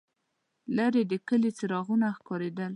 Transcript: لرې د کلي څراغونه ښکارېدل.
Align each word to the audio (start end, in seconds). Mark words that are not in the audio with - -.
لرې 0.77 1.01
د 1.11 1.13
کلي 1.27 1.51
څراغونه 1.57 2.07
ښکارېدل. 2.17 2.69